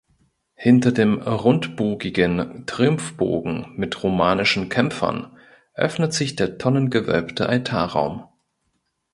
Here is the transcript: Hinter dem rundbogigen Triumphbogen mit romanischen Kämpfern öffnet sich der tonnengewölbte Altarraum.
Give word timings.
Hinter 0.55 0.91
dem 0.91 1.21
rundbogigen 1.21 2.63
Triumphbogen 2.65 3.67
mit 3.75 4.01
romanischen 4.01 4.67
Kämpfern 4.67 5.37
öffnet 5.75 6.11
sich 6.15 6.35
der 6.35 6.57
tonnengewölbte 6.57 7.47
Altarraum. 7.47 8.23